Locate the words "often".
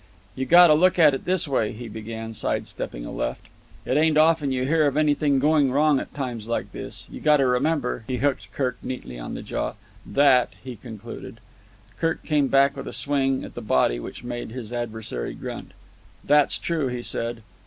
4.17-4.51